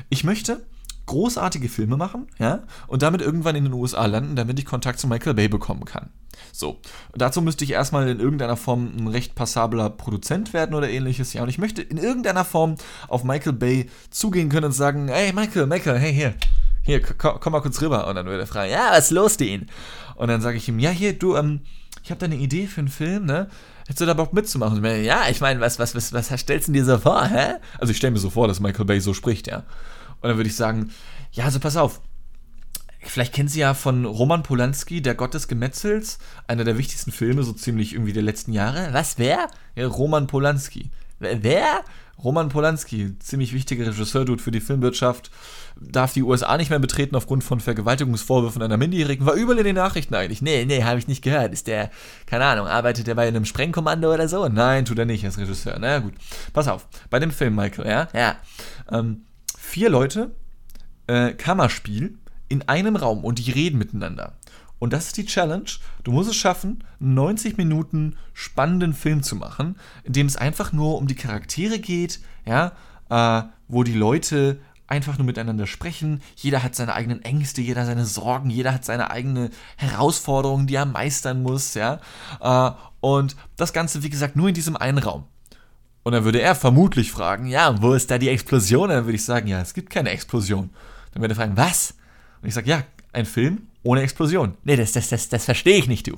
[0.09, 0.65] Ich möchte
[1.09, 5.07] großartige Filme machen, ja, und damit irgendwann in den USA landen, damit ich Kontakt zu
[5.07, 6.11] Michael Bay bekommen kann.
[6.51, 6.79] So,
[7.13, 11.41] dazu müsste ich erstmal in irgendeiner Form ein recht passabler Produzent werden oder ähnliches, ja,
[11.41, 12.75] und ich möchte in irgendeiner Form
[13.07, 16.35] auf Michael Bay zugehen können und sagen, hey Michael, Michael, hey hier,
[16.83, 18.07] hier, komm, mal kurz rüber.
[18.07, 19.67] Und dann würde er fragen, ja, was ist los, Dean?
[20.15, 21.61] Und dann sage ich ihm, ja, hier, du, ähm,
[22.03, 23.47] ich habe da eine Idee für einen Film, ne?
[23.81, 24.83] Hättest du da Bock mitzumachen?
[25.03, 27.55] Ja, ich meine, was, was, was, was stellst du dir so vor, hä?
[27.79, 29.63] Also ich stelle mir so vor, dass Michael Bay so spricht, ja.
[30.21, 30.91] Und dann würde ich sagen,
[31.31, 32.01] ja, also pass auf.
[33.01, 37.43] Vielleicht kennen Sie ja von Roman Polanski, Der Gott des Gemetzels, einer der wichtigsten Filme,
[37.43, 38.89] so ziemlich irgendwie der letzten Jahre.
[38.91, 39.47] Was, wer?
[39.75, 40.91] Ja, Roman Polanski.
[41.19, 41.81] Wer?
[42.23, 45.31] Roman Polanski, ziemlich wichtiger Regisseur-Dude für die Filmwirtschaft,
[45.79, 49.25] darf die USA nicht mehr betreten aufgrund von Vergewaltigungsvorwürfen einer Minderjährigen.
[49.25, 50.41] War überall in den Nachrichten eigentlich.
[50.41, 51.53] Nee, nee, habe ich nicht gehört.
[51.53, 51.89] Ist der,
[52.25, 54.47] keine Ahnung, arbeitet der bei einem Sprengkommando oder so?
[54.49, 55.77] Nein, tut er nicht als Regisseur.
[55.79, 56.13] Na gut,
[56.51, 56.87] pass auf.
[57.09, 58.07] Bei dem Film, Michael, ja?
[58.13, 58.35] Ja.
[58.91, 59.23] Ähm,
[59.69, 60.31] vier Leute,
[61.07, 64.33] äh, Kammerspiel, in einem Raum und die reden miteinander.
[64.79, 65.69] Und das ist die Challenge.
[66.03, 70.97] Du musst es schaffen, 90 Minuten spannenden Film zu machen, in dem es einfach nur
[70.97, 72.71] um die Charaktere geht, ja,
[73.09, 76.23] äh, wo die Leute einfach nur miteinander sprechen.
[76.35, 80.85] Jeder hat seine eigenen Ängste, jeder seine Sorgen, jeder hat seine eigene Herausforderungen, die er
[80.87, 81.99] meistern muss, ja.
[82.41, 85.25] Äh, und das Ganze, wie gesagt, nur in diesem einen Raum.
[86.09, 88.89] Und dann würde er vermutlich fragen, ja, wo ist da die Explosion?
[88.89, 90.71] Und dann würde ich sagen, ja, es gibt keine Explosion.
[91.13, 91.93] Dann würde er fragen, was?
[92.41, 92.81] Und ich sage, ja,
[93.13, 94.57] ein Film ohne Explosion.
[94.63, 96.17] Nee, das, das, das, das verstehe ich nicht, du.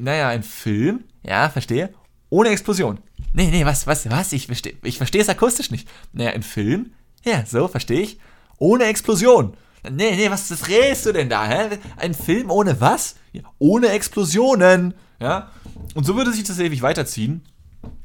[0.00, 1.94] Naja, ein Film, ja, verstehe,
[2.28, 2.98] ohne Explosion.
[3.32, 4.32] Nee, nee, was, was, was?
[4.32, 5.88] Ich verstehe ich versteh es akustisch nicht.
[6.12, 6.90] Naja, ein Film,
[7.24, 8.18] ja, so, verstehe ich,
[8.58, 9.56] ohne Explosion.
[9.88, 11.78] Nee, nee, was, redest du denn da, hä?
[11.98, 13.14] Ein Film ohne was?
[13.32, 15.52] Ja, ohne Explosionen, ja.
[15.94, 17.44] Und so würde sich das ewig weiterziehen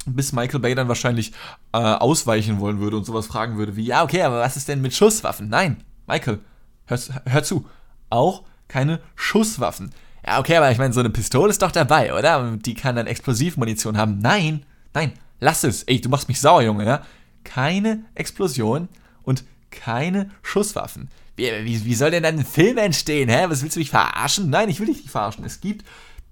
[0.06, 1.32] bis Michael Bay dann wahrscheinlich
[1.74, 4.82] äh, ausweichen wollen würde und sowas fragen würde wie, ja, okay, aber was ist denn
[4.82, 5.50] mit Schusswaffen?
[5.50, 6.40] Nein, Michael,
[6.86, 7.66] hör, hör zu,
[8.10, 9.92] auch keine Schusswaffen.
[10.26, 12.58] Ja, okay, aber ich meine, so eine Pistole ist doch dabei, oder?
[12.58, 14.20] Die kann dann Explosivmunition haben.
[14.20, 15.84] Nein, nein, lass es.
[15.84, 17.02] Ey, du machst mich sauer, Junge, ja?
[17.44, 18.90] Keine Explosion
[19.24, 21.10] und keine Schusswaffen.
[21.36, 23.46] Wie, wie, wie soll denn dann ein Film entstehen, hä?
[23.48, 24.50] Was willst du mich verarschen?
[24.50, 25.46] Nein, ich will dich nicht verarschen.
[25.46, 25.86] Es gibt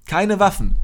[0.06, 0.76] keine Waffen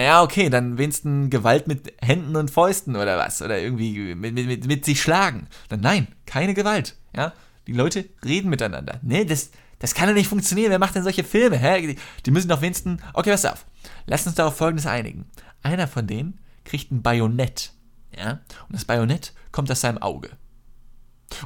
[0.00, 3.42] ja, okay, dann wenigstens Gewalt mit Händen und Fäusten oder was.
[3.42, 5.48] Oder irgendwie mit, mit, mit sich schlagen.
[5.68, 6.96] Dann nein, keine Gewalt.
[7.14, 7.32] Ja,
[7.66, 8.98] die Leute reden miteinander.
[9.02, 10.70] Nee, das, das kann doch nicht funktionieren.
[10.70, 11.58] Wer macht denn solche Filme?
[11.58, 11.86] Hä?
[11.86, 13.02] Die, die müssen doch wenigstens.
[13.12, 13.66] Okay, pass auf.
[14.06, 15.26] Lass uns darauf Folgendes einigen.
[15.62, 17.72] Einer von denen kriegt ein Bajonett.
[18.16, 18.40] Ja?
[18.68, 20.30] Und das Bajonett kommt aus seinem Auge.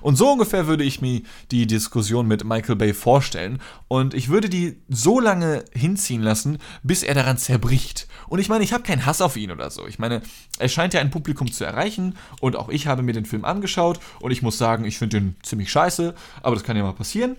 [0.01, 3.61] Und so ungefähr würde ich mir die Diskussion mit Michael Bay vorstellen.
[3.89, 8.09] Und ich würde die so lange hinziehen lassen, bis er daran zerbricht.
[8.29, 9.87] Und ich meine, ich habe keinen Hass auf ihn oder so.
[9.87, 10.23] Ich meine,
[10.59, 12.17] er scheint ja ein Publikum zu erreichen.
[12.41, 14.01] Und auch ich habe mir den Film angeschaut.
[14.21, 16.15] Und ich muss sagen, ich finde den ziemlich scheiße.
[16.43, 17.37] Aber das kann ja mal passieren.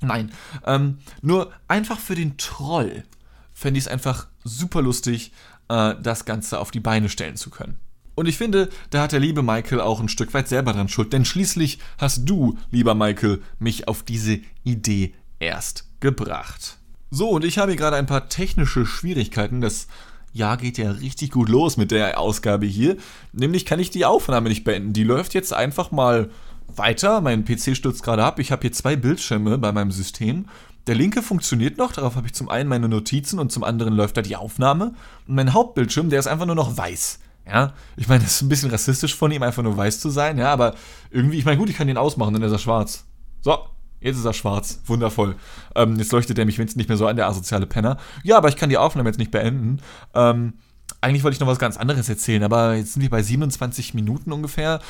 [0.00, 0.32] Nein,
[0.64, 3.04] ähm, nur einfach für den Troll
[3.52, 5.32] fände ich es einfach super lustig,
[5.68, 7.78] äh, das Ganze auf die Beine stellen zu können.
[8.18, 11.12] Und ich finde, da hat der liebe Michael auch ein Stück weit selber dran schuld,
[11.12, 16.78] denn schließlich hast du, lieber Michael, mich auf diese Idee erst gebracht.
[17.12, 19.60] So, und ich habe hier gerade ein paar technische Schwierigkeiten.
[19.60, 19.86] Das
[20.32, 22.96] Jahr geht ja richtig gut los mit der Ausgabe hier.
[23.32, 24.94] Nämlich kann ich die Aufnahme nicht beenden.
[24.94, 26.28] Die läuft jetzt einfach mal
[26.66, 27.20] weiter.
[27.20, 28.40] Mein PC stürzt gerade ab.
[28.40, 30.46] Ich habe hier zwei Bildschirme bei meinem System.
[30.88, 34.16] Der linke funktioniert noch, darauf habe ich zum einen meine Notizen und zum anderen läuft
[34.16, 34.94] da die Aufnahme.
[35.28, 37.20] Und mein Hauptbildschirm, der ist einfach nur noch weiß.
[37.48, 40.36] Ja, ich meine, das ist ein bisschen rassistisch von ihm, einfach nur weiß zu sein,
[40.36, 40.74] ja, aber
[41.10, 43.06] irgendwie, ich meine, gut, ich kann den ausmachen, dann ist er schwarz.
[43.40, 43.58] So,
[44.00, 44.80] jetzt ist er schwarz.
[44.86, 45.36] Wundervoll.
[45.74, 47.96] Ähm, jetzt leuchtet er mich wenigstens nicht mehr so an, der asoziale Penner.
[48.22, 49.80] Ja, aber ich kann die Aufnahme jetzt nicht beenden.
[50.14, 50.54] Ähm,
[51.00, 54.32] eigentlich wollte ich noch was ganz anderes erzählen, aber jetzt sind wir bei 27 Minuten
[54.32, 54.80] ungefähr.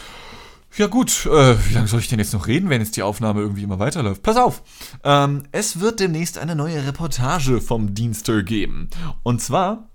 [0.77, 3.41] Ja gut, äh, wie lange soll ich denn jetzt noch reden, wenn jetzt die Aufnahme
[3.41, 4.23] irgendwie immer weiterläuft?
[4.23, 4.63] Pass auf,
[5.03, 8.91] ähm, es wird demnächst eine neue Reportage vom Dienster geben.
[9.23, 9.89] Und zwar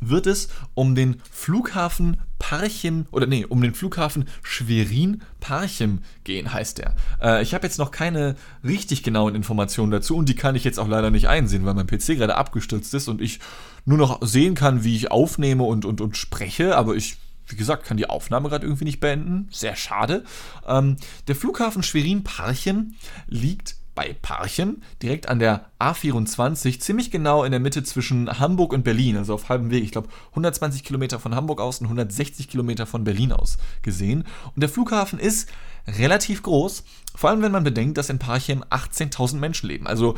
[0.00, 6.94] wird es um den Flughafen Parchim, oder nee, um den Flughafen Schwerin-Parchim gehen, heißt der.
[7.22, 10.78] Äh, ich habe jetzt noch keine richtig genauen Informationen dazu und die kann ich jetzt
[10.78, 13.40] auch leider nicht einsehen, weil mein PC gerade abgestürzt ist und ich
[13.84, 17.16] nur noch sehen kann, wie ich aufnehme und, und, und spreche, aber ich
[17.46, 19.48] wie gesagt, kann die Aufnahme gerade irgendwie nicht beenden.
[19.50, 20.24] Sehr schade.
[20.66, 20.96] Ähm,
[21.28, 22.94] der Flughafen Schwerin-Parchim
[23.26, 28.84] liegt bei Parchim, direkt an der A24, ziemlich genau in der Mitte zwischen Hamburg und
[28.84, 29.84] Berlin, also auf halbem Weg.
[29.84, 34.24] Ich glaube, 120 Kilometer von Hamburg aus und 160 Kilometer von Berlin aus gesehen.
[34.54, 35.48] Und der Flughafen ist
[35.86, 39.86] relativ groß, vor allem wenn man bedenkt, dass in Parchim 18.000 Menschen leben.
[39.86, 40.16] Also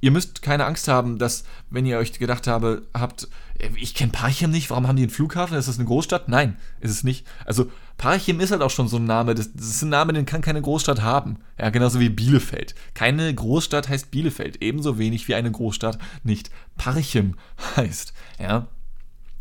[0.00, 3.28] ihr müsst keine Angst haben, dass, wenn ihr euch gedacht habe, habt,
[3.76, 5.56] ich kenne Parchim nicht, warum haben die einen Flughafen?
[5.56, 6.28] Ist das eine Großstadt?
[6.28, 7.26] Nein, ist es nicht.
[7.44, 10.26] Also Parchim ist halt auch schon so ein Name, das, das ist ein Name, den
[10.26, 11.38] kann keine Großstadt haben.
[11.58, 12.74] Ja, genauso wie Bielefeld.
[12.94, 17.34] Keine Großstadt heißt Bielefeld, ebenso wenig wie eine Großstadt nicht Parchim
[17.76, 18.12] heißt.
[18.38, 18.68] Ja,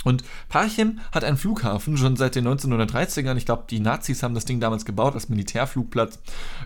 [0.08, 3.36] und Parchim hat einen Flughafen schon seit den 1930ern.
[3.36, 6.20] Ich glaube, die Nazis haben das Ding damals gebaut als Militärflugplatz.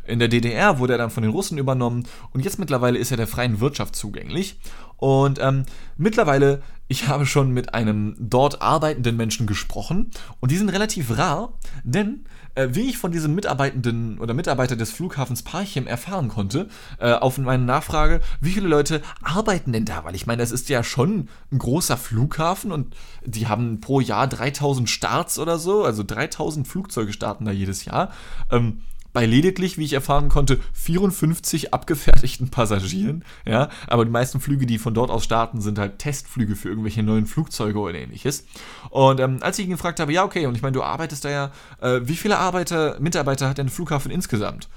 [0.06, 3.18] In der DDR wurde er dann von den Russen übernommen und jetzt mittlerweile ist er
[3.18, 4.60] der freien Wirtschaft zugänglich.
[4.98, 5.66] Und ähm,
[5.98, 11.54] mittlerweile, ich habe schon mit einem dort arbeitenden Menschen gesprochen und die sind relativ rar,
[11.84, 16.68] denn äh, wie ich von diesem Mitarbeitenden oder Mitarbeiter des Flughafens Parchim erfahren konnte,
[17.00, 20.04] äh, auf meine Nachfrage, wie viele Leute arbeiten denn da?
[20.04, 24.28] Weil ich meine, das ist ja schon ein großer Flughafen und die haben pro Jahr
[24.28, 28.12] 3000 Starts oder so, also 3000 Flugzeuge starten da jedes Jahr.
[28.52, 28.82] Ähm,
[29.14, 33.24] bei lediglich, wie ich erfahren konnte, 54 abgefertigten Passagieren.
[33.46, 37.04] Ja, aber die meisten Flüge, die von dort aus starten, sind halt Testflüge für irgendwelche
[37.04, 38.46] neuen Flugzeuge oder ähnliches.
[38.90, 41.30] Und ähm, als ich ihn gefragt habe, ja, okay, und ich meine, du arbeitest da
[41.30, 44.70] ja, äh, wie viele Arbeiter, Mitarbeiter hat der Flughafen insgesamt?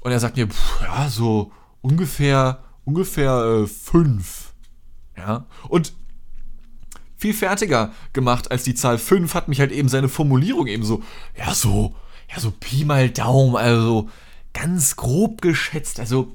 [0.00, 4.52] Und er sagt mir, pff, ja, so ungefähr, ungefähr äh, fünf.
[5.16, 5.92] Ja, und
[7.16, 11.02] viel fertiger gemacht als die Zahl 5 hat mich halt eben seine Formulierung eben so,
[11.38, 11.94] ja, so
[12.32, 14.08] ja, so Pi mal Daumen, also
[14.52, 16.34] ganz grob geschätzt, also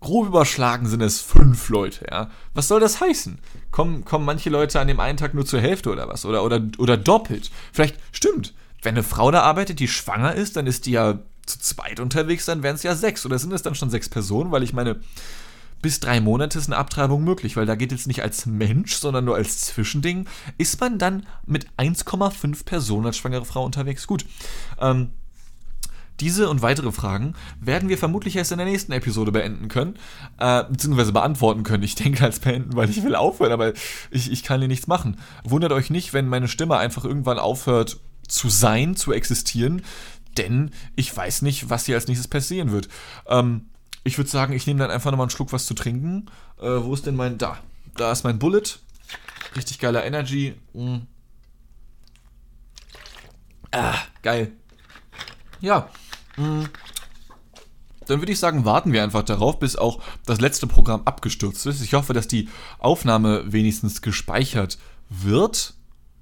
[0.00, 2.30] grob überschlagen sind es fünf Leute, ja.
[2.54, 3.38] Was soll das heißen?
[3.70, 6.24] Kommen, kommen manche Leute an dem einen Tag nur zur Hälfte oder was?
[6.24, 7.50] Oder, oder, oder doppelt?
[7.72, 11.58] Vielleicht, stimmt, wenn eine Frau da arbeitet, die schwanger ist, dann ist die ja zu
[11.58, 13.24] zweit unterwegs, dann wären es ja sechs.
[13.24, 14.50] Oder sind es dann schon sechs Personen?
[14.50, 15.00] Weil ich meine,
[15.82, 19.24] bis drei Monate ist eine Abtreibung möglich, weil da geht es nicht als Mensch, sondern
[19.24, 20.26] nur als Zwischending.
[20.58, 24.06] Ist man dann mit 1,5 Personen als schwangere Frau unterwegs?
[24.06, 24.24] Gut.
[24.80, 25.10] Ähm,
[26.20, 29.96] diese und weitere Fragen werden wir vermutlich erst in der nächsten Episode beenden können,
[30.38, 31.82] äh, beziehungsweise beantworten können.
[31.82, 33.72] Ich denke als beenden, weil ich will aufhören, aber
[34.10, 35.18] ich, ich kann hier nichts machen.
[35.44, 37.98] Wundert euch nicht, wenn meine Stimme einfach irgendwann aufhört
[38.28, 39.82] zu sein, zu existieren,
[40.36, 42.88] denn ich weiß nicht, was hier als nächstes passieren wird.
[43.26, 43.66] Ähm,
[44.04, 46.26] ich würde sagen, ich nehme dann einfach nochmal einen Schluck was zu trinken.
[46.60, 47.38] Äh, wo ist denn mein.
[47.38, 47.58] Da.
[47.96, 48.62] Da ist mein Bullet.
[49.56, 50.54] Richtig geiler Energy.
[50.74, 50.98] Mm.
[53.72, 54.52] Ah, geil.
[55.60, 55.88] Ja.
[56.36, 56.68] Mhm.
[58.06, 61.82] Dann würde ich sagen, warten wir einfach darauf, bis auch das letzte Programm abgestürzt ist.
[61.82, 65.74] Ich hoffe, dass die Aufnahme wenigstens gespeichert wird.